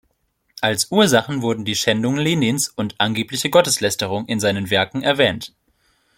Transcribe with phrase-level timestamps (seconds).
[0.61, 5.53] Als Ursachen wurden die Schändung Lenins und angebliche Gotteslästerung in seinen Werken erwähnt.